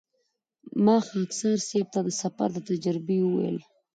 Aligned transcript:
ما 0.83 0.97
خاکسار 1.07 1.57
صیب 1.69 1.87
ته 1.93 1.99
د 2.05 2.09
سفر 2.21 2.49
د 2.53 2.57
تجربې 2.69 3.17
وویل. 3.23 3.57